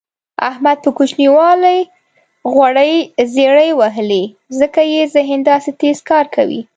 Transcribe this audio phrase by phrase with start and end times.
[0.49, 1.79] احمد په کوچینوالي
[2.53, 2.95] غوړې
[3.33, 4.23] زېړې وهلي
[4.59, 6.61] ځکه یې ذهن داسې تېز کار کوي.